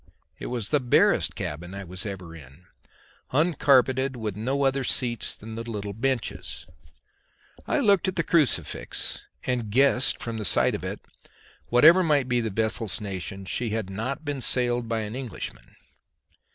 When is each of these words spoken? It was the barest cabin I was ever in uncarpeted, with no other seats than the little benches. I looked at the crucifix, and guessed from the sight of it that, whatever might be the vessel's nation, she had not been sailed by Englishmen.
It 0.39 0.47
was 0.47 0.69
the 0.71 0.79
barest 0.79 1.35
cabin 1.35 1.75
I 1.75 1.83
was 1.83 2.07
ever 2.07 2.35
in 2.35 2.65
uncarpeted, 3.31 4.15
with 4.15 4.35
no 4.35 4.63
other 4.63 4.83
seats 4.83 5.35
than 5.35 5.53
the 5.53 5.61
little 5.69 5.93
benches. 5.93 6.65
I 7.67 7.77
looked 7.77 8.07
at 8.07 8.15
the 8.15 8.23
crucifix, 8.23 9.23
and 9.43 9.69
guessed 9.69 10.17
from 10.19 10.39
the 10.39 10.43
sight 10.45 10.73
of 10.73 10.83
it 10.83 11.01
that, 11.03 11.29
whatever 11.67 12.01
might 12.01 12.27
be 12.27 12.41
the 12.41 12.49
vessel's 12.49 12.99
nation, 12.99 13.45
she 13.45 13.69
had 13.69 13.91
not 13.91 14.25
been 14.25 14.41
sailed 14.41 14.89
by 14.89 15.03
Englishmen. 15.03 15.75